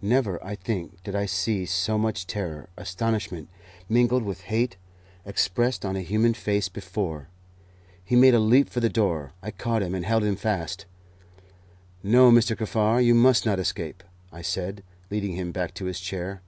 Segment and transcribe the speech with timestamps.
[0.00, 3.50] Never, I think, did I see so much terror, astonishment,
[3.86, 4.78] mingled with hate,
[5.26, 7.28] expressed on a human face before.
[8.02, 9.32] He made a leap for the door.
[9.42, 10.86] I caught him, and held him fast.
[12.02, 12.56] "No, Mr.
[12.56, 14.02] Kaffar, you must not escape,"
[14.32, 16.40] I said, leading him back to his chair.